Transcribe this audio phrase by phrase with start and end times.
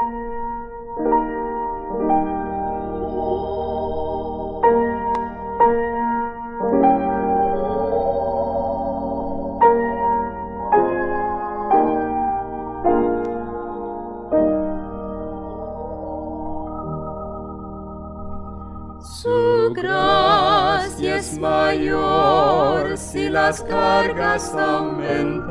[0.00, 0.06] Su
[19.74, 25.50] gracia es mayor si las cargas aumentan.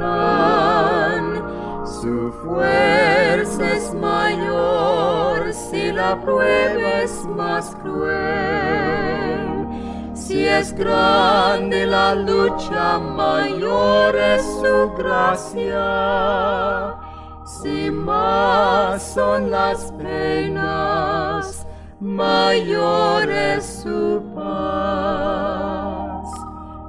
[1.85, 9.67] Su fuerza es mayor si la prueba es más cruel.
[10.15, 15.85] Si es grande la lucha, mayor es su gracia.
[17.45, 21.67] Si más son las penas,
[21.99, 26.27] mayor es su paz.